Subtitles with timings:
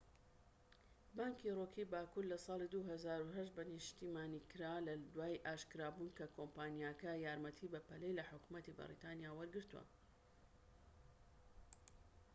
[1.17, 8.17] بانکی ڕۆکی باکوور لە ساڵی 2008 بە نیشتیمانیکرا لە دوای ئاشکرابوون کە کۆمپانیاکە یارمەتی بەپەلەی
[8.19, 9.85] لە حکومەتی بەریتانیا وەرگرتووە